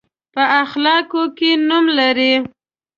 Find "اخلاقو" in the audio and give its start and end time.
0.61-1.23